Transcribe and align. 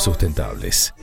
Sustentables. 0.00 0.94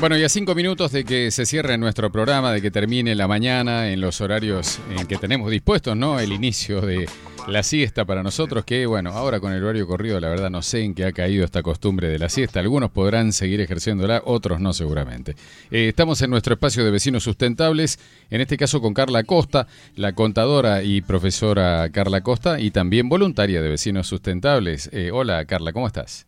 Bueno, 0.00 0.16
y 0.16 0.24
a 0.24 0.28
cinco 0.28 0.56
minutos 0.56 0.90
de 0.90 1.04
que 1.04 1.30
se 1.30 1.46
cierre 1.46 1.78
nuestro 1.78 2.10
programa, 2.10 2.50
de 2.50 2.60
que 2.60 2.72
termine 2.72 3.14
la 3.14 3.28
mañana 3.28 3.92
en 3.92 4.00
los 4.00 4.20
horarios 4.20 4.80
en 4.90 5.06
que 5.06 5.16
tenemos 5.16 5.48
dispuestos, 5.48 5.96
¿no? 5.96 6.18
El 6.18 6.32
inicio 6.32 6.80
de 6.80 7.08
la 7.46 7.62
siesta 7.62 8.04
para 8.04 8.24
nosotros, 8.24 8.64
que 8.64 8.84
bueno, 8.86 9.10
ahora 9.10 9.38
con 9.38 9.52
el 9.52 9.62
horario 9.62 9.86
corrido, 9.86 10.18
la 10.18 10.28
verdad 10.28 10.50
no 10.50 10.60
sé 10.60 10.82
en 10.82 10.94
qué 10.94 11.04
ha 11.04 11.12
caído 11.12 11.44
esta 11.44 11.62
costumbre 11.62 12.08
de 12.08 12.18
la 12.18 12.28
siesta. 12.28 12.58
Algunos 12.58 12.90
podrán 12.90 13.32
seguir 13.32 13.60
ejerciéndola, 13.60 14.22
otros 14.24 14.58
no 14.58 14.72
seguramente. 14.72 15.36
Eh, 15.70 15.90
estamos 15.90 16.20
en 16.22 16.30
nuestro 16.30 16.54
espacio 16.54 16.84
de 16.84 16.90
vecinos 16.90 17.22
sustentables, 17.22 18.00
en 18.28 18.40
este 18.40 18.56
caso 18.56 18.80
con 18.80 18.92
Carla 18.92 19.22
Costa, 19.22 19.68
la 19.94 20.14
contadora 20.14 20.82
y 20.82 21.00
profesora 21.00 21.88
Carla 21.90 22.22
Costa, 22.22 22.58
y 22.58 22.72
también 22.72 23.08
voluntaria 23.08 23.62
de 23.62 23.68
vecinos 23.68 24.08
sustentables. 24.08 24.90
Eh, 24.92 25.10
hola 25.12 25.44
Carla, 25.44 25.72
¿cómo 25.72 25.86
estás? 25.86 26.26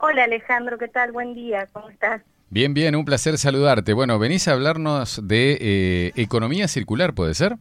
Hola 0.00 0.24
Alejandro, 0.24 0.78
¿qué 0.78 0.86
tal? 0.86 1.10
Buen 1.10 1.34
día, 1.34 1.66
¿cómo 1.72 1.90
estás? 1.90 2.22
Bien, 2.50 2.72
bien, 2.72 2.94
un 2.94 3.04
placer 3.04 3.36
saludarte. 3.36 3.92
Bueno, 3.94 4.16
venís 4.20 4.46
a 4.46 4.52
hablarnos 4.52 5.26
de 5.26 5.58
eh, 5.60 6.12
economía 6.14 6.68
circular, 6.68 7.14
¿puede 7.14 7.34
ser? 7.34 7.56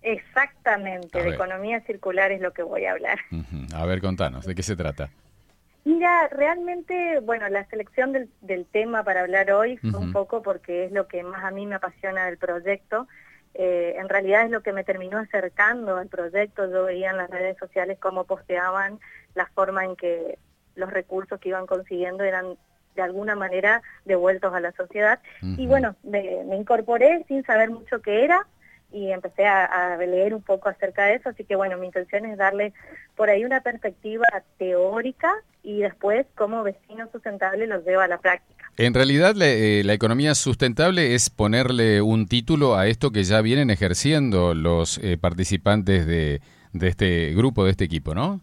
Exactamente, 0.00 1.22
de 1.22 1.28
economía 1.28 1.80
circular 1.82 2.32
es 2.32 2.40
lo 2.40 2.54
que 2.54 2.62
voy 2.62 2.86
a 2.86 2.92
hablar. 2.92 3.18
A 3.74 3.84
ver, 3.84 4.00
contanos, 4.00 4.46
¿de 4.46 4.54
qué 4.54 4.62
se 4.62 4.76
trata? 4.76 5.10
Mira, 5.84 6.28
realmente, 6.28 7.20
bueno, 7.20 7.46
la 7.50 7.66
selección 7.66 8.12
del, 8.12 8.66
tema 8.72 9.04
para 9.04 9.20
hablar 9.20 9.52
hoy 9.52 9.76
fue 9.76 9.98
un 9.98 10.12
poco 10.12 10.40
porque 10.40 10.86
es 10.86 10.92
lo 10.92 11.06
que 11.06 11.22
más 11.22 11.44
a 11.44 11.50
mí 11.50 11.66
me 11.66 11.74
apasiona 11.74 12.24
del 12.24 12.38
proyecto. 12.38 13.06
Eh, 13.52 13.96
en 13.98 14.08
realidad 14.08 14.44
es 14.44 14.50
lo 14.50 14.62
que 14.62 14.72
me 14.72 14.84
terminó 14.84 15.18
acercando 15.18 15.96
al 15.98 16.08
proyecto. 16.08 16.70
Yo 16.70 16.84
veía 16.84 17.10
en 17.10 17.18
las 17.18 17.28
redes 17.28 17.58
sociales 17.58 17.98
cómo 18.00 18.24
posteaban 18.24 19.00
la 19.34 19.46
forma 19.54 19.84
en 19.84 19.96
que 19.96 20.38
los 20.78 20.90
recursos 20.90 21.38
que 21.40 21.50
iban 21.50 21.66
consiguiendo 21.66 22.24
eran 22.24 22.56
de 22.98 23.02
alguna 23.02 23.36
manera 23.36 23.82
devueltos 24.04 24.52
a 24.52 24.60
la 24.60 24.72
sociedad. 24.72 25.20
Y 25.42 25.66
bueno, 25.66 25.94
me, 26.02 26.42
incorporé 26.56 27.24
sin 27.28 27.44
saber 27.44 27.70
mucho 27.70 28.02
qué 28.02 28.24
era 28.24 28.46
y 28.92 29.10
empecé 29.10 29.46
a, 29.46 29.96
leer 29.98 30.34
un 30.34 30.42
poco 30.42 30.68
acerca 30.68 31.04
de 31.04 31.14
eso, 31.14 31.28
así 31.28 31.44
que 31.44 31.54
bueno, 31.54 31.76
mi 31.76 31.86
intención 31.86 32.24
es 32.26 32.38
darle 32.38 32.72
por 33.16 33.30
ahí 33.30 33.44
una 33.44 33.60
perspectiva 33.60 34.26
teórica 34.58 35.32
y 35.62 35.80
después 35.80 36.26
como 36.34 36.62
vecino 36.62 37.08
sustentable 37.12 37.66
los 37.66 37.84
lleva 37.84 38.04
a 38.04 38.08
la 38.08 38.18
práctica. 38.18 38.64
En 38.78 38.94
realidad 38.94 39.34
eh, 39.40 39.82
la 39.84 39.92
economía 39.92 40.34
sustentable 40.34 41.14
es 41.14 41.30
ponerle 41.30 42.00
un 42.00 42.26
título 42.26 42.76
a 42.76 42.86
esto 42.86 43.10
que 43.10 43.24
ya 43.24 43.42
vienen 43.42 43.70
ejerciendo 43.70 44.54
los 44.54 44.98
eh, 44.98 45.18
participantes 45.18 46.06
de, 46.06 46.40
de 46.72 46.88
este 46.88 47.34
grupo, 47.34 47.64
de 47.64 47.72
este 47.72 47.84
equipo, 47.84 48.14
¿no? 48.14 48.40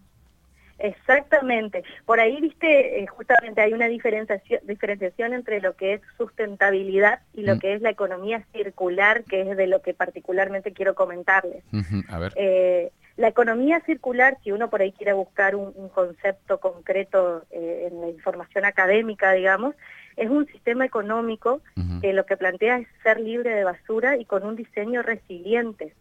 Exactamente. 0.80 1.84
Por 2.06 2.20
ahí, 2.20 2.40
viste, 2.42 3.02
eh, 3.02 3.08
justamente 3.08 3.62
hay 3.62 3.74
una 3.74 3.88
diferenciación, 3.88 4.60
diferenciación 4.64 5.34
entre 5.34 5.62
lo 5.62 5.76
que 5.76 5.94
es 5.94 6.02
sustentabilidad 6.18 7.20
y 7.34 7.44
lo 7.44 7.56
mm. 7.56 7.60
que 7.60 7.74
es 7.74 7.82
la 7.82 7.90
economía 7.90 8.46
circular, 8.52 9.24
que 9.24 9.42
es 9.42 9.58
de 9.58 9.68
lo 9.68 9.82
que 9.82 9.94
particularmente 9.94 10.74
quiero 10.74 10.96
comentarles. 10.96 11.64
A 12.10 12.20
ver. 12.20 12.34
Eh, 12.36 12.92
la 13.18 13.30
economía 13.30 13.80
circular, 13.86 14.38
si 14.44 14.52
uno 14.52 14.70
por 14.70 14.82
ahí 14.82 14.92
quiere 14.92 15.14
buscar 15.14 15.56
un, 15.56 15.72
concepto 15.90 16.60
concreto 16.60 17.46
eh, 17.52 17.88
en 17.90 18.02
la 18.02 18.10
información 18.10 18.66
académica, 18.66 19.32
digamos, 19.32 19.76
es 20.18 20.30
un 20.30 20.46
sistema 20.48 20.86
económico 20.86 21.62
que 22.02 22.14
lo 22.14 22.26
que 22.26 22.38
plantea 22.38 22.80
es 22.80 22.88
ser 23.04 23.20
libre 23.20 23.52
de 23.52 23.64
basura 23.64 24.18
y 24.18 24.26
con 24.26 24.44
un 24.44 24.56
diseño 24.56 25.02
resiliente 25.02 25.94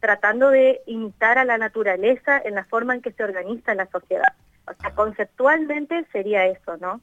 tratando 0.00 0.50
de 0.50 0.80
imitar 0.86 1.38
a 1.38 1.44
la 1.44 1.58
naturaleza 1.58 2.40
en 2.44 2.54
la 2.54 2.64
forma 2.64 2.94
en 2.94 3.02
que 3.02 3.12
se 3.12 3.24
organiza 3.24 3.74
la 3.74 3.86
sociedad. 3.86 4.34
O 4.66 4.74
sea, 4.80 4.94
conceptualmente 4.94 6.04
sería 6.12 6.46
eso, 6.46 6.76
¿no? 6.78 7.00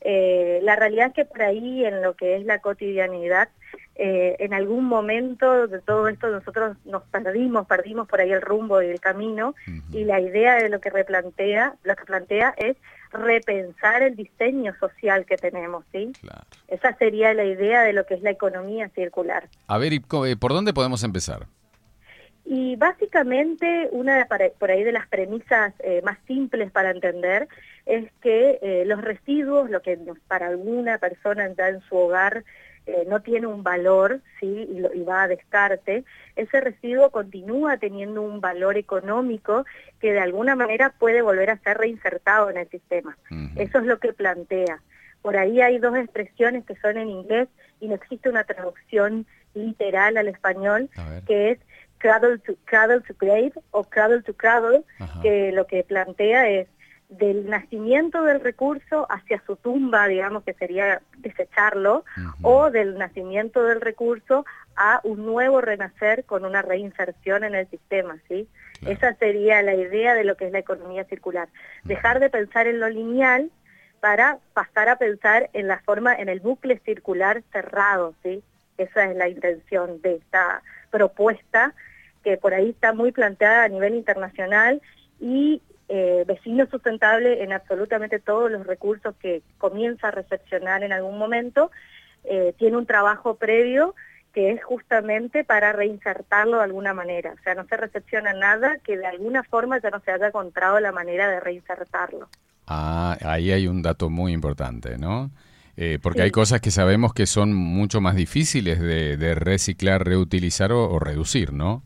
Eh, 0.00 0.60
la 0.62 0.76
realidad 0.76 1.08
es 1.08 1.12
que 1.12 1.24
por 1.26 1.42
ahí, 1.42 1.84
en 1.84 2.00
lo 2.00 2.14
que 2.14 2.36
es 2.36 2.44
la 2.46 2.60
cotidianidad, 2.60 3.50
eh, 3.96 4.36
en 4.38 4.54
algún 4.54 4.86
momento 4.86 5.66
de 5.66 5.80
todo 5.80 6.08
esto 6.08 6.28
nosotros 6.30 6.76
nos 6.86 7.02
perdimos, 7.04 7.66
perdimos 7.66 8.08
por 8.08 8.20
ahí 8.20 8.32
el 8.32 8.40
rumbo 8.40 8.80
y 8.80 8.86
el 8.86 9.00
camino, 9.00 9.54
y 9.92 10.04
la 10.04 10.20
idea 10.20 10.56
de 10.56 10.70
lo 10.70 10.80
que 10.80 10.88
replantea, 10.88 11.74
lo 11.82 11.94
que 11.94 12.04
plantea 12.04 12.54
es 12.56 12.76
repensar 13.12 14.02
el 14.02 14.16
diseño 14.16 14.74
social 14.80 15.26
que 15.26 15.36
tenemos, 15.36 15.84
¿sí? 15.92 16.12
Esa 16.68 16.96
sería 16.96 17.34
la 17.34 17.44
idea 17.44 17.82
de 17.82 17.92
lo 17.92 18.06
que 18.06 18.14
es 18.14 18.22
la 18.22 18.30
economía 18.30 18.88
circular. 18.90 19.48
A 19.66 19.76
ver, 19.76 19.92
eh, 19.92 20.00
¿por 20.38 20.52
dónde 20.52 20.72
podemos 20.72 21.04
empezar? 21.04 21.46
Y 22.44 22.76
básicamente 22.76 23.88
una 23.92 24.26
por 24.58 24.70
ahí 24.70 24.82
de 24.82 24.92
las 24.92 25.06
premisas 25.06 25.74
eh, 25.78 26.02
más 26.04 26.18
simples 26.26 26.70
para 26.72 26.90
entender 26.90 27.48
es 27.86 28.10
que 28.20 28.58
eh, 28.62 28.84
los 28.86 29.00
residuos, 29.00 29.70
lo 29.70 29.80
que 29.80 29.98
para 30.26 30.48
alguna 30.48 30.98
persona 30.98 31.48
ya 31.56 31.68
en 31.68 31.80
su 31.82 31.96
hogar 31.96 32.44
eh, 32.86 33.04
no 33.08 33.22
tiene 33.22 33.46
un 33.46 33.62
valor 33.62 34.20
¿sí? 34.40 34.68
y, 34.68 35.02
va 35.04 35.22
a 35.22 35.28
descarte, 35.28 36.04
ese 36.34 36.60
residuo 36.60 37.10
continúa 37.10 37.76
teniendo 37.76 38.22
un 38.22 38.40
valor 38.40 38.76
económico 38.76 39.64
que 40.00 40.12
de 40.12 40.18
alguna 40.18 40.56
manera 40.56 40.92
puede 40.98 41.22
volver 41.22 41.50
a 41.50 41.58
ser 41.58 41.78
reinsertado 41.78 42.50
en 42.50 42.56
el 42.56 42.68
sistema. 42.68 43.16
Eso 43.54 43.78
es 43.78 43.84
lo 43.84 44.00
que 44.00 44.12
plantea. 44.12 44.82
Por 45.22 45.36
ahí 45.36 45.60
hay 45.60 45.78
dos 45.78 45.96
expresiones 45.96 46.64
que 46.64 46.74
son 46.76 46.96
en 46.96 47.08
inglés 47.08 47.48
y 47.80 47.86
no 47.86 47.94
existe 47.94 48.28
una 48.28 48.42
traducción 48.42 49.26
literal 49.54 50.16
al 50.16 50.26
español, 50.26 50.90
que 51.26 51.52
es 51.52 51.58
cradle 52.02 52.38
to, 52.40 52.56
cradle 52.64 53.00
to 53.02 53.14
grave 53.14 53.52
o 53.70 53.84
cradle 53.84 54.22
to 54.22 54.34
cradle, 54.34 54.82
que 55.22 55.52
lo 55.52 55.66
que 55.66 55.84
plantea 55.84 56.48
es 56.48 56.68
del 57.08 57.48
nacimiento 57.48 58.24
del 58.24 58.40
recurso 58.40 59.06
hacia 59.08 59.40
su 59.46 59.56
tumba, 59.56 60.08
digamos 60.08 60.42
que 60.44 60.54
sería 60.54 61.00
desecharlo, 61.18 62.04
o 62.42 62.70
del 62.70 62.98
nacimiento 62.98 63.62
del 63.62 63.80
recurso 63.80 64.44
a 64.74 65.00
un 65.04 65.24
nuevo 65.24 65.60
renacer 65.60 66.24
con 66.24 66.44
una 66.44 66.62
reinserción 66.62 67.44
en 67.44 67.54
el 67.54 67.68
sistema, 67.68 68.16
¿sí? 68.28 68.48
Esa 68.86 69.14
sería 69.14 69.62
la 69.62 69.74
idea 69.74 70.14
de 70.14 70.24
lo 70.24 70.36
que 70.36 70.46
es 70.46 70.52
la 70.52 70.58
economía 70.58 71.04
circular. 71.04 71.48
Dejar 71.84 72.18
de 72.18 72.30
pensar 72.30 72.66
en 72.66 72.80
lo 72.80 72.88
lineal 72.88 73.50
para 74.00 74.38
pasar 74.54 74.88
a 74.88 74.96
pensar 74.96 75.50
en 75.52 75.68
la 75.68 75.78
forma, 75.80 76.14
en 76.14 76.28
el 76.28 76.40
bucle 76.40 76.80
circular 76.84 77.42
cerrado, 77.52 78.14
¿sí? 78.24 78.42
Esa 78.78 79.04
es 79.04 79.16
la 79.16 79.28
intención 79.28 80.00
de 80.02 80.16
esta 80.16 80.62
propuesta 80.90 81.74
que 82.22 82.36
por 82.36 82.54
ahí 82.54 82.70
está 82.70 82.92
muy 82.92 83.12
planteada 83.12 83.64
a 83.64 83.68
nivel 83.68 83.94
internacional 83.94 84.80
y 85.20 85.62
eh, 85.88 86.24
vecino 86.26 86.66
sustentable 86.70 87.42
en 87.42 87.52
absolutamente 87.52 88.18
todos 88.18 88.50
los 88.50 88.66
recursos 88.66 89.14
que 89.20 89.42
comienza 89.58 90.08
a 90.08 90.12
recepcionar 90.12 90.82
en 90.84 90.92
algún 90.92 91.18
momento, 91.18 91.70
eh, 92.24 92.54
tiene 92.58 92.76
un 92.76 92.86
trabajo 92.86 93.34
previo 93.34 93.94
que 94.32 94.52
es 94.52 94.64
justamente 94.64 95.44
para 95.44 95.72
reinsertarlo 95.72 96.58
de 96.58 96.64
alguna 96.64 96.94
manera. 96.94 97.34
O 97.38 97.42
sea, 97.42 97.54
no 97.54 97.66
se 97.66 97.76
recepciona 97.76 98.32
nada 98.32 98.78
que 98.78 98.96
de 98.96 99.06
alguna 99.06 99.42
forma 99.42 99.80
ya 99.80 99.90
no 99.90 100.00
se 100.00 100.10
haya 100.10 100.28
encontrado 100.28 100.80
la 100.80 100.92
manera 100.92 101.28
de 101.28 101.40
reinsertarlo. 101.40 102.28
Ah, 102.66 103.18
ahí 103.22 103.52
hay 103.52 103.66
un 103.66 103.82
dato 103.82 104.08
muy 104.08 104.32
importante, 104.32 104.96
¿no? 104.96 105.30
Eh, 105.76 105.98
porque 106.02 106.22
hay 106.22 106.30
cosas 106.30 106.60
que 106.60 106.70
sabemos 106.70 107.14
que 107.14 107.26
son 107.26 107.52
mucho 107.54 108.00
más 108.00 108.14
difíciles 108.14 108.78
de, 108.78 109.34
reciclar, 109.34 110.04
reutilizar 110.04 110.72
o, 110.72 110.98
reducir, 110.98 111.52
¿no? 111.52 111.82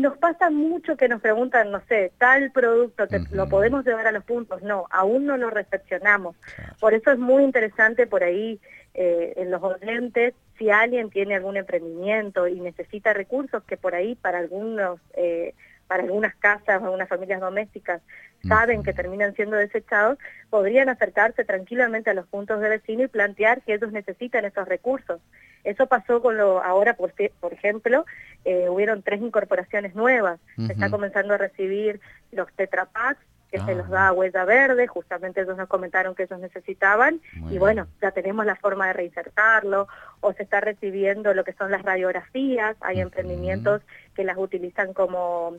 Nos 0.00 0.16
pasa 0.16 0.48
mucho 0.48 0.96
que 0.96 1.08
nos 1.08 1.20
preguntan, 1.20 1.70
no 1.70 1.82
sé, 1.86 2.12
tal 2.16 2.50
producto, 2.52 3.04
¿lo 3.32 3.48
podemos 3.48 3.84
llevar 3.84 4.06
a 4.06 4.12
los 4.12 4.24
puntos? 4.24 4.62
No, 4.62 4.86
aún 4.90 5.26
no 5.26 5.36
lo 5.36 5.50
recepcionamos. 5.50 6.36
Por 6.80 6.94
eso 6.94 7.10
es 7.10 7.18
muy 7.18 7.44
interesante 7.44 8.06
por 8.06 8.24
ahí 8.24 8.58
eh, 8.94 9.34
en 9.36 9.50
los 9.50 9.62
oyentes, 9.62 10.34
si 10.58 10.70
alguien 10.70 11.10
tiene 11.10 11.34
algún 11.36 11.58
emprendimiento 11.58 12.48
y 12.48 12.60
necesita 12.60 13.12
recursos 13.12 13.62
que 13.64 13.76
por 13.76 13.94
ahí 13.94 14.14
para 14.14 14.38
algunos... 14.38 15.00
Eh, 15.14 15.54
para 15.86 16.04
algunas 16.04 16.36
casas 16.36 16.80
o 16.80 16.84
algunas 16.84 17.08
familias 17.08 17.40
domésticas 17.40 18.00
saben 18.46 18.82
que 18.82 18.92
terminan 18.92 19.34
siendo 19.34 19.56
desechados, 19.56 20.18
podrían 20.48 20.88
acercarse 20.88 21.44
tranquilamente 21.44 22.10
a 22.10 22.14
los 22.14 22.26
puntos 22.26 22.60
de 22.60 22.68
vecino 22.68 23.02
y 23.02 23.08
plantear 23.08 23.62
que 23.62 23.74
ellos 23.74 23.92
necesitan 23.92 24.44
esos 24.44 24.66
recursos. 24.66 25.20
Eso 25.64 25.86
pasó 25.86 26.22
con 26.22 26.36
lo, 26.36 26.62
ahora, 26.62 26.94
por, 26.94 27.12
por 27.40 27.52
ejemplo, 27.52 28.06
eh, 28.44 28.68
hubieron 28.68 29.02
tres 29.02 29.20
incorporaciones 29.20 29.94
nuevas. 29.94 30.40
Se 30.56 30.72
está 30.72 30.90
comenzando 30.90 31.34
a 31.34 31.38
recibir 31.38 32.00
los 32.32 32.50
tetrapacks 32.54 33.20
que 33.50 33.58
se 33.58 33.74
los 33.74 33.88
da 33.88 34.08
a 34.08 34.12
Huella 34.12 34.44
Verde, 34.44 34.86
justamente 34.86 35.40
ellos 35.40 35.56
nos 35.56 35.68
comentaron 35.68 36.14
que 36.14 36.22
ellos 36.22 36.38
necesitaban, 36.38 37.20
y 37.50 37.58
bueno, 37.58 37.88
ya 38.00 38.12
tenemos 38.12 38.46
la 38.46 38.54
forma 38.54 38.86
de 38.86 38.92
reinsertarlo, 38.92 39.88
o 40.20 40.32
se 40.32 40.44
está 40.44 40.60
recibiendo 40.60 41.34
lo 41.34 41.42
que 41.42 41.52
son 41.54 41.70
las 41.70 41.82
radiografías, 41.82 42.76
hay 42.80 43.00
emprendimientos 43.00 43.82
que 44.14 44.22
las 44.22 44.38
utilizan 44.38 44.92
como 44.92 45.56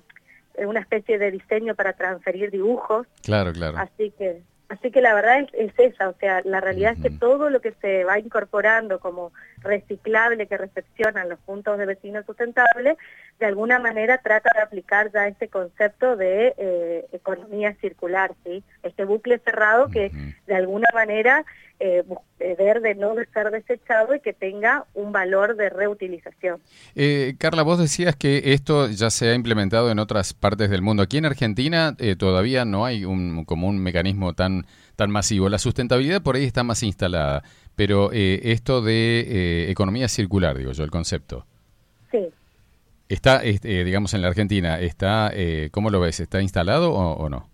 una 0.58 0.80
especie 0.80 1.18
de 1.18 1.32
diseño 1.32 1.76
para 1.76 1.94
transferir 1.94 2.52
dibujos. 2.52 3.08
Claro, 3.24 3.54
claro. 3.54 3.78
Así 3.78 4.12
que 4.18 4.42
Así 4.72 4.90
que 4.90 5.02
la 5.02 5.14
verdad 5.14 5.46
es, 5.52 5.74
esa, 5.78 6.08
o 6.08 6.14
sea, 6.18 6.42
la 6.46 6.62
realidad 6.62 6.94
es 6.94 7.04
que 7.04 7.10
todo 7.10 7.50
lo 7.50 7.60
que 7.60 7.74
se 7.82 8.06
va 8.06 8.20
incorporando 8.20 9.02
como 9.02 9.34
reciclable 9.58 10.48
que 10.48 10.58
recepcionan 10.58 11.28
los 11.28 11.40
puntos 11.40 11.78
de 11.78 11.86
vecinos 11.86 12.26
sustentables, 12.26 12.98
de 13.38 13.46
alguna 13.46 13.80
manera 13.80 14.20
trata 14.20 14.50
de 14.56 14.62
aplicar 14.62 15.12
ya 15.12 15.28
este 15.28 15.50
concepto 15.50 16.16
de 16.16 16.56
eh, 16.58 17.06
economía 17.12 17.76
circular, 17.82 18.34
¿sí? 18.46 18.64
Este 18.82 19.04
bucle 19.04 19.40
cerrado 19.40 19.90
que 19.90 20.10
de 20.48 20.56
alguna 20.56 20.88
manera 20.94 21.44
eh, 21.84 22.04
eh, 22.40 22.56
ver 22.60 22.80
de 22.82 22.94
no 22.94 23.16
ser 23.34 23.50
desechado 23.50 24.14
y 24.14 24.20
que 24.20 24.34
tenga 24.34 24.86
un 24.94 25.12
valor 25.12 25.56
de 25.56 25.72
reutilización. 25.72 26.62
Eh, 26.94 27.34
Carla, 27.40 27.64
vos 27.64 27.80
decías 27.80 28.16
que 28.16 28.54
esto 28.54 28.88
ya 28.88 29.10
se 29.10 29.30
ha 29.30 29.34
implementado 29.34 29.90
en 29.90 29.98
otras 29.98 30.34
partes 30.36 30.70
del 30.70 30.84
mundo. 30.84 31.02
Aquí 31.02 31.18
en 31.18 31.26
Argentina 31.26 31.96
eh, 31.98 32.16
todavía 32.16 32.66
no 32.66 32.86
hay 32.86 33.04
un, 33.04 33.46
como 33.46 33.68
un 33.68 33.80
mecanismo 33.80 34.34
tan, 34.34 34.68
tan 34.96 35.10
masivo. 35.10 35.50
La 35.50 35.58
sustentabilidad 35.58 36.22
por 36.22 36.36
ahí 36.36 36.44
está 36.44 36.64
más 36.64 36.84
instalada, 36.84 37.44
pero 37.76 38.12
esto 38.12 38.82
de 38.82 39.72
economía 39.72 40.08
circular, 40.08 40.58
digo 40.58 40.74
yo, 40.74 40.84
el 40.84 40.92
concepto. 40.92 41.48
Sí. 42.12 42.28
Está, 43.10 43.40
digamos, 43.40 44.14
en 44.14 44.22
la 44.22 44.28
Argentina, 44.28 44.80
está, 44.80 45.34
¿cómo 45.72 45.90
lo 45.90 46.00
ves? 46.00 46.20
¿Está 46.20 46.42
instalado 46.42 46.94
o 46.94 47.28
no? 47.28 47.51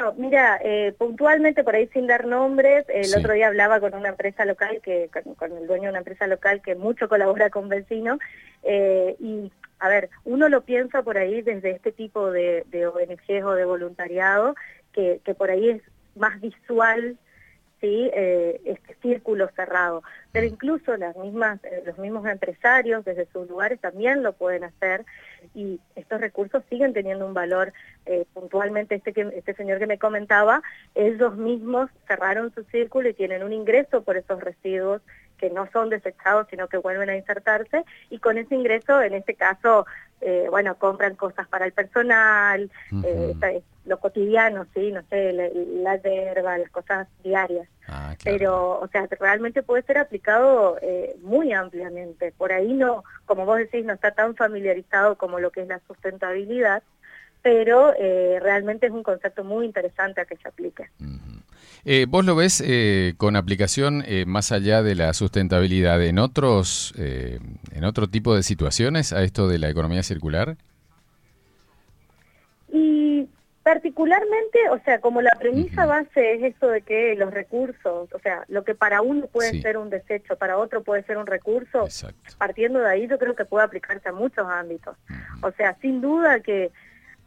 Bueno, 0.00 0.14
mira, 0.16 0.58
eh, 0.64 0.94
puntualmente 0.96 1.62
por 1.62 1.74
ahí 1.74 1.86
sin 1.88 2.06
dar 2.06 2.26
nombres, 2.26 2.86
el 2.88 3.14
otro 3.18 3.34
día 3.34 3.48
hablaba 3.48 3.80
con 3.80 3.94
una 3.94 4.08
empresa 4.08 4.46
local, 4.46 4.80
que 4.82 5.10
con, 5.36 5.52
el 5.52 5.66
dueño 5.66 5.84
de 5.84 5.88
una 5.90 5.98
empresa 5.98 6.26
local 6.26 6.62
que 6.62 6.74
mucho 6.74 7.06
colabora 7.06 7.50
con 7.50 7.68
vecinos, 7.68 8.18
eh, 8.62 9.14
y 9.20 9.52
a 9.78 9.90
ver, 9.90 10.08
uno 10.24 10.48
lo 10.48 10.62
piensa 10.62 11.02
por 11.02 11.18
ahí 11.18 11.42
desde 11.42 11.72
este 11.72 11.92
tipo 11.92 12.32
de, 12.32 12.64
de 12.70 12.86
ONGs 12.86 13.44
o 13.44 13.52
de 13.52 13.66
voluntariado, 13.66 14.54
que, 14.94 15.20
que 15.22 15.34
por 15.34 15.50
ahí 15.50 15.68
es 15.68 15.82
más 16.16 16.40
visual 16.40 17.18
¿sí? 17.80 18.10
Eh, 18.14 18.60
este 18.64 18.94
círculo 19.02 19.48
cerrado. 19.56 20.02
Pero 20.32 20.46
incluso 20.46 20.96
las 20.96 21.16
mismas, 21.16 21.62
eh, 21.64 21.82
los 21.86 21.98
mismos 21.98 22.26
empresarios 22.26 23.04
desde 23.04 23.26
sus 23.32 23.48
lugares 23.48 23.80
también 23.80 24.22
lo 24.22 24.32
pueden 24.32 24.64
hacer 24.64 25.04
y 25.54 25.80
estos 25.96 26.20
recursos 26.20 26.62
siguen 26.68 26.92
teniendo 26.92 27.26
un 27.26 27.34
valor. 27.34 27.72
Eh, 28.06 28.24
puntualmente 28.32 28.94
este, 28.96 29.12
que, 29.12 29.30
este 29.34 29.54
señor 29.54 29.78
que 29.78 29.86
me 29.86 29.98
comentaba, 29.98 30.62
ellos 30.94 31.36
mismos 31.36 31.90
cerraron 32.06 32.52
su 32.54 32.64
círculo 32.64 33.08
y 33.08 33.14
tienen 33.14 33.42
un 33.42 33.52
ingreso 33.52 34.02
por 34.02 34.16
esos 34.16 34.40
residuos 34.40 35.02
que 35.38 35.50
no 35.50 35.68
son 35.72 35.88
desechados, 35.88 36.46
sino 36.50 36.68
que 36.68 36.76
vuelven 36.76 37.08
a 37.08 37.16
insertarse, 37.16 37.84
y 38.10 38.18
con 38.18 38.36
ese 38.36 38.54
ingreso, 38.54 39.00
en 39.00 39.14
este 39.14 39.34
caso, 39.34 39.86
eh, 40.20 40.46
bueno, 40.50 40.74
compran 40.76 41.14
cosas 41.14 41.48
para 41.48 41.64
el 41.66 41.72
personal, 41.72 42.70
eh, 43.04 43.62
lo 43.86 43.98
cotidiano, 43.98 44.66
sí, 44.74 44.92
no 44.92 45.02
sé, 45.08 45.32
la, 45.32 45.48
la 45.94 46.58
las 46.58 46.70
cosas 46.70 47.08
diarias. 47.24 47.68
Ah, 47.88 48.14
Pero, 48.22 48.78
o 48.78 48.88
sea, 48.88 49.08
realmente 49.18 49.62
puede 49.62 49.82
ser 49.82 49.98
aplicado 49.98 50.78
eh, 50.82 51.16
muy 51.22 51.52
ampliamente. 51.52 52.32
Por 52.36 52.52
ahí 52.52 52.72
no, 52.72 53.04
como 53.24 53.46
vos 53.46 53.58
decís, 53.58 53.84
no 53.84 53.94
está 53.94 54.12
tan 54.12 54.36
familiarizado 54.36 55.16
como 55.16 55.40
lo 55.40 55.50
que 55.50 55.62
es 55.62 55.68
la 55.68 55.80
sustentabilidad, 55.88 56.82
pero 57.42 57.94
eh, 57.98 58.38
realmente 58.40 58.86
es 58.86 58.92
un 58.92 59.02
concepto 59.02 59.44
muy 59.44 59.66
interesante 59.66 60.20
a 60.20 60.24
que 60.24 60.36
se 60.36 60.48
aplique. 60.48 60.90
Eh, 61.84 62.06
¿Vos 62.08 62.24
lo 62.24 62.36
ves 62.36 62.62
eh, 62.64 63.14
con 63.16 63.36
aplicación 63.36 64.04
más 64.26 64.52
allá 64.52 64.82
de 64.82 64.94
la 64.94 65.14
sustentabilidad 65.14 66.02
en 66.02 66.18
otros, 66.18 66.94
en 66.96 67.84
otro 67.84 68.08
tipo 68.08 68.34
de 68.34 68.42
situaciones 68.42 69.12
a 69.12 69.22
esto 69.22 69.48
de 69.48 69.58
la 69.58 69.70
economía 69.70 70.02
circular? 70.02 70.56
Y 72.72 73.26
particularmente, 73.62 74.58
o 74.70 74.78
sea, 74.84 75.00
como 75.00 75.22
la 75.22 75.32
premisa 75.38 75.86
base 75.86 76.34
es 76.34 76.42
esto 76.42 76.68
de 76.68 76.82
que 76.82 77.14
los 77.16 77.32
recursos, 77.32 78.12
o 78.12 78.18
sea, 78.22 78.44
lo 78.48 78.64
que 78.64 78.74
para 78.74 79.00
uno 79.00 79.26
puede 79.26 79.62
ser 79.62 79.78
un 79.78 79.88
desecho, 79.88 80.36
para 80.36 80.58
otro 80.58 80.82
puede 80.82 81.02
ser 81.04 81.16
un 81.16 81.26
recurso, 81.26 81.86
partiendo 82.36 82.80
de 82.80 82.90
ahí 82.90 83.06
yo 83.06 83.18
creo 83.18 83.34
que 83.34 83.44
puede 83.46 83.64
aplicarse 83.64 84.08
a 84.08 84.12
muchos 84.12 84.46
ámbitos. 84.46 84.96
O 85.42 85.50
sea, 85.52 85.76
sin 85.80 86.00
duda 86.00 86.40
que 86.40 86.70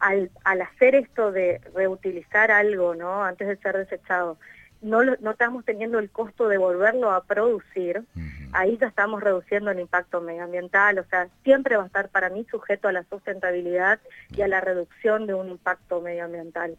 al, 0.03 0.31
al, 0.43 0.61
hacer 0.61 0.95
esto 0.95 1.31
de 1.31 1.61
reutilizar 1.73 2.51
algo, 2.51 2.93
¿no? 2.93 3.23
Antes 3.23 3.47
de 3.47 3.55
ser 3.57 3.77
desechado, 3.77 4.37
no, 4.81 5.01
no 5.03 5.31
estamos 5.31 5.63
teniendo 5.63 5.97
el 5.97 6.09
costo 6.09 6.49
de 6.49 6.57
volverlo 6.57 7.11
a 7.11 7.23
producir, 7.23 8.03
ahí 8.51 8.77
ya 8.79 8.87
estamos 8.87 9.23
reduciendo 9.23 9.71
el 9.71 9.79
impacto 9.79 10.19
medioambiental, 10.19 10.99
o 10.99 11.05
sea, 11.05 11.29
siempre 11.43 11.77
va 11.77 11.83
a 11.83 11.87
estar 11.87 12.09
para 12.09 12.29
mí 12.29 12.45
sujeto 12.51 12.89
a 12.89 12.91
la 12.91 13.03
sustentabilidad 13.03 13.99
y 14.35 14.41
a 14.41 14.49
la 14.49 14.59
reducción 14.59 15.25
de 15.25 15.33
un 15.33 15.49
impacto 15.49 16.01
medioambiental. 16.01 16.77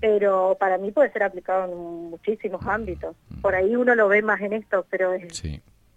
Pero 0.00 0.56
para 0.60 0.76
mí 0.78 0.92
puede 0.92 1.10
ser 1.10 1.22
aplicado 1.22 1.72
en 1.72 2.10
muchísimos 2.10 2.64
ámbitos. 2.66 3.16
Por 3.40 3.54
ahí 3.54 3.74
uno 3.74 3.94
lo 3.94 4.08
ve 4.08 4.22
más 4.22 4.40
en 4.42 4.52
esto, 4.52 4.86
pero 4.90 5.14
es, 5.14 5.42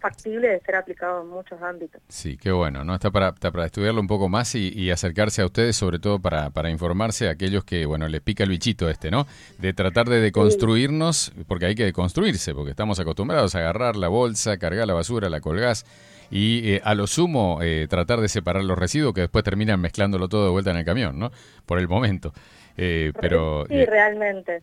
factible 0.02 0.48
de 0.48 0.60
ser 0.60 0.74
aplicado 0.74 1.22
en 1.22 1.28
muchos 1.28 1.62
ámbitos. 1.62 2.02
Sí, 2.08 2.36
qué 2.36 2.50
bueno, 2.50 2.84
¿no? 2.84 2.94
Está 2.94 3.10
para, 3.10 3.32
para 3.32 3.64
estudiarlo 3.64 4.00
un 4.00 4.08
poco 4.08 4.28
más 4.28 4.54
y, 4.54 4.90
acercarse 4.90 5.40
a 5.40 5.46
ustedes, 5.46 5.76
sobre 5.76 5.98
todo 5.98 6.18
para, 6.18 6.50
para 6.50 6.68
informarse 6.68 7.28
a 7.28 7.30
aquellos 7.30 7.64
que, 7.64 7.86
bueno, 7.86 8.08
le 8.08 8.20
pica 8.20 8.42
el 8.42 8.50
bichito 8.50 8.90
este, 8.90 9.10
¿no? 9.10 9.26
De 9.58 9.72
tratar 9.72 10.08
de 10.08 10.20
deconstruirnos, 10.20 11.32
porque 11.46 11.66
hay 11.66 11.74
que 11.74 11.84
deconstruirse, 11.84 12.52
porque 12.52 12.72
estamos 12.72 12.98
acostumbrados 13.00 13.54
a 13.54 13.60
agarrar 13.60 13.96
la 13.96 14.08
bolsa, 14.08 14.58
cargar 14.58 14.86
la 14.86 14.94
basura, 14.94 15.30
la 15.30 15.40
colgás 15.40 15.86
y 16.30 16.74
eh, 16.74 16.80
a 16.82 16.94
lo 16.94 17.06
sumo 17.06 17.60
eh, 17.62 17.86
tratar 17.88 18.20
de 18.20 18.28
separar 18.28 18.64
los 18.64 18.78
residuos 18.78 19.14
que 19.14 19.20
después 19.22 19.44
terminan 19.44 19.80
mezclándolo 19.80 20.28
todo 20.28 20.46
de 20.46 20.50
vuelta 20.50 20.70
en 20.72 20.78
el 20.78 20.84
camión, 20.84 21.18
¿no? 21.18 21.30
Por 21.64 21.78
el 21.78 21.88
momento. 21.88 22.32
Eh, 22.76 23.12
pero, 23.20 23.66
sí, 23.68 23.84
realmente. 23.84 24.62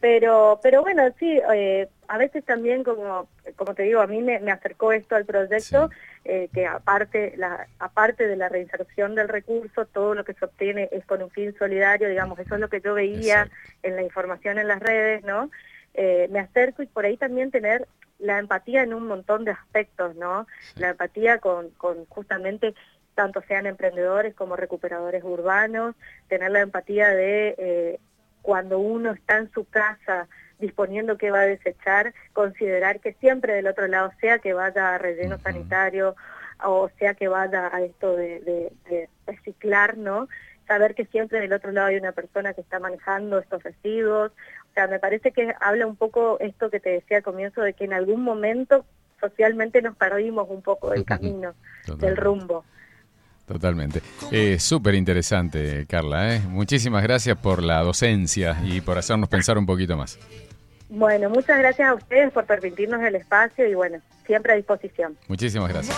Pero, 0.00 0.60
pero 0.62 0.82
bueno, 0.82 1.04
sí, 1.18 1.40
eh, 1.54 1.88
a 2.14 2.16
veces 2.16 2.44
también, 2.44 2.84
como, 2.84 3.28
como 3.56 3.74
te 3.74 3.82
digo, 3.82 4.00
a 4.00 4.06
mí 4.06 4.22
me, 4.22 4.36
acercó 4.52 4.92
esto 4.92 5.16
al 5.16 5.24
proyecto, 5.24 5.90
eh, 6.24 6.48
que 6.54 6.64
aparte, 6.64 7.34
la, 7.36 7.66
aparte 7.80 8.28
de 8.28 8.36
la 8.36 8.48
reinserción 8.48 9.16
del 9.16 9.28
recurso, 9.28 9.84
todo 9.86 10.14
lo 10.14 10.24
que 10.24 10.34
se 10.34 10.44
obtiene 10.44 10.88
es 10.92 11.04
con 11.06 11.24
un 11.24 11.30
fin 11.30 11.56
solidario, 11.58 12.08
digamos, 12.08 12.38
eso 12.38 12.54
es 12.54 12.60
lo 12.60 12.68
que 12.68 12.80
yo 12.80 12.94
veía 12.94 13.50
en 13.82 13.96
la 13.96 14.02
información 14.02 14.60
en 14.60 14.68
las 14.68 14.78
redes, 14.78 15.24
¿no? 15.24 15.50
Eh, 15.94 16.28
me 16.30 16.38
acerco 16.38 16.84
y 16.84 16.86
por 16.86 17.04
ahí 17.04 17.16
también 17.16 17.50
tener 17.50 17.88
la 18.20 18.38
empatía 18.38 18.84
en 18.84 18.94
un 18.94 19.08
montón 19.08 19.44
de 19.44 19.50
aspectos, 19.50 20.14
¿no? 20.14 20.46
La 20.76 20.90
empatía 20.90 21.38
con, 21.38 21.70
con 21.70 22.06
justamente 22.06 22.76
tanto 23.16 23.42
sean 23.48 23.66
emprendedores 23.66 24.36
como 24.36 24.54
recuperadores 24.54 25.24
urbanos, 25.24 25.96
tener 26.28 26.52
la 26.52 26.60
empatía 26.60 27.08
de 27.08 27.98
cuando 28.40 28.78
uno 28.78 29.10
está 29.10 29.38
en 29.38 29.50
su 29.50 29.64
casa 29.64 30.28
disponiendo 30.58 31.18
qué 31.18 31.30
va 31.30 31.40
a 31.40 31.46
desechar, 31.46 32.14
considerar 32.32 33.00
que 33.00 33.14
siempre 33.14 33.54
del 33.54 33.66
otro 33.66 33.86
lado, 33.88 34.12
sea 34.20 34.38
que 34.38 34.52
vaya 34.52 34.94
a 34.94 34.98
relleno 34.98 35.38
sanitario 35.38 36.14
o 36.62 36.90
sea 36.98 37.14
que 37.14 37.28
vaya 37.28 37.70
a 37.72 37.82
esto 37.82 38.16
de, 38.16 38.72
reciclar, 39.26 39.96
¿no? 39.96 40.28
Saber 40.66 40.94
que 40.94 41.04
siempre 41.06 41.40
del 41.40 41.52
otro 41.52 41.72
lado 41.72 41.88
hay 41.88 41.96
una 41.96 42.12
persona 42.12 42.54
que 42.54 42.62
está 42.62 42.78
manejando 42.78 43.38
estos 43.38 43.62
residuos. 43.62 44.32
O 44.70 44.74
sea, 44.74 44.86
me 44.86 44.98
parece 44.98 45.32
que 45.32 45.54
habla 45.60 45.86
un 45.86 45.96
poco 45.96 46.38
esto 46.40 46.70
que 46.70 46.80
te 46.80 46.90
decía 46.90 47.18
al 47.18 47.22
comienzo, 47.22 47.60
de 47.60 47.74
que 47.74 47.84
en 47.84 47.92
algún 47.92 48.22
momento 48.22 48.84
socialmente 49.20 49.82
nos 49.82 49.96
perdimos 49.96 50.48
un 50.48 50.62
poco 50.62 50.90
del 50.90 51.04
camino, 51.04 51.54
del 51.98 52.16
rumbo. 52.16 52.64
Totalmente. 53.46 54.00
Eh, 54.30 54.58
Súper 54.58 54.94
interesante, 54.94 55.86
Carla. 55.86 56.34
¿eh? 56.34 56.40
Muchísimas 56.48 57.02
gracias 57.02 57.36
por 57.36 57.62
la 57.62 57.82
docencia 57.82 58.56
y 58.64 58.80
por 58.80 58.96
hacernos 58.96 59.28
pensar 59.28 59.58
un 59.58 59.66
poquito 59.66 59.96
más. 59.96 60.18
Bueno, 60.88 61.28
muchas 61.28 61.58
gracias 61.58 61.88
a 61.88 61.94
ustedes 61.94 62.32
por 62.32 62.46
permitirnos 62.46 63.02
el 63.02 63.16
espacio 63.16 63.68
y 63.68 63.74
bueno, 63.74 63.98
siempre 64.26 64.52
a 64.52 64.56
disposición. 64.56 65.16
Muchísimas 65.28 65.68
gracias. 65.68 65.96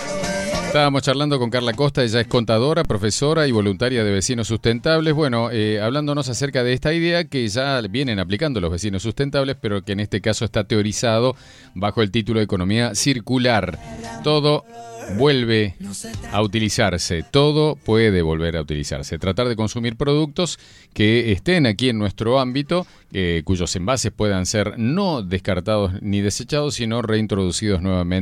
Estábamos 0.67 1.01
charlando 1.01 1.39
con 1.39 1.49
Carla 1.49 1.73
Costa, 1.73 2.03
ella 2.03 2.19
es 2.19 2.27
contadora, 2.27 2.83
profesora 2.83 3.47
y 3.47 3.53
voluntaria 3.53 4.03
de 4.03 4.11
Vecinos 4.11 4.47
Sustentables. 4.47 5.13
Bueno, 5.13 5.49
eh, 5.49 5.79
hablándonos 5.81 6.27
acerca 6.27 6.61
de 6.63 6.73
esta 6.73 6.93
idea 6.93 7.23
que 7.23 7.47
ya 7.47 7.79
vienen 7.89 8.19
aplicando 8.19 8.59
los 8.59 8.71
vecinos 8.71 9.01
sustentables, 9.01 9.55
pero 9.61 9.81
que 9.83 9.93
en 9.93 10.01
este 10.01 10.19
caso 10.19 10.43
está 10.43 10.65
teorizado 10.65 11.35
bajo 11.73 12.01
el 12.01 12.11
título 12.11 12.39
de 12.39 12.43
Economía 12.43 12.95
Circular. 12.95 13.79
Todo 14.23 14.65
vuelve 15.15 15.75
a 16.31 16.41
utilizarse. 16.41 17.23
Todo 17.23 17.75
puede 17.75 18.21
volver 18.21 18.57
a 18.57 18.61
utilizarse. 18.61 19.17
Tratar 19.17 19.47
de 19.47 19.55
consumir 19.55 19.95
productos 19.95 20.59
que 20.93 21.31
estén 21.31 21.65
aquí 21.65 21.89
en 21.89 21.97
nuestro 21.97 22.39
ámbito, 22.39 22.85
eh, 23.13 23.41
cuyos 23.45 23.75
envases 23.75 24.11
puedan 24.11 24.45
ser 24.45 24.77
no 24.77 25.21
descartados 25.21 26.01
ni 26.01 26.21
desechados, 26.21 26.75
sino 26.75 27.01
reintroducidos 27.01 27.81
nuevamente 27.81 28.16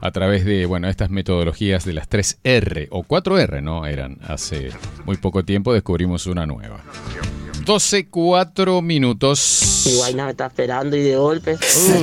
a 0.00 0.10
través 0.10 0.44
de 0.44 0.66
bueno, 0.66 0.88
estas 0.88 1.10
metodologías 1.10 1.84
de 1.84 1.92
las 1.92 2.08
3R 2.08 2.88
o 2.90 3.04
4R, 3.04 3.62
¿no? 3.62 3.86
Eran 3.86 4.18
hace 4.26 4.70
muy 5.04 5.16
poco 5.16 5.44
tiempo, 5.44 5.72
descubrimos 5.72 6.26
una 6.26 6.46
nueva. 6.46 6.82
12, 7.64 8.08
4 8.08 8.82
minutos. 8.82 9.98
Vaina 10.00 10.24
me 10.24 10.30
está 10.32 10.46
esperando 10.46 10.96
y 10.96 11.02
de 11.02 11.16
golpe. 11.16 11.56